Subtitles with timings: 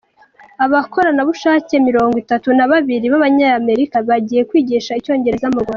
[0.65, 5.69] Abakoranabushake mirongo itatu nababiri b’Abanyamerika bagiye kwigisha icyongereza mu Rwanda